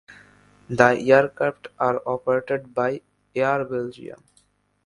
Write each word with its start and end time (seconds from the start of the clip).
The 0.67 0.97
aircraft 1.11 1.67
are 1.77 2.01
operated 2.07 2.73
by 2.73 3.03
Air 3.35 3.63
Belgium. 3.65 4.23